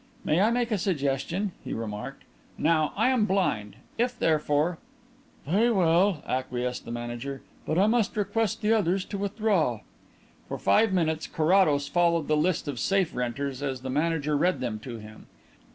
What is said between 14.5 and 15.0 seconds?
them to